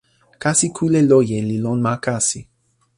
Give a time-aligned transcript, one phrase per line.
[0.43, 2.39] kasi kule loje li lon ma kasi.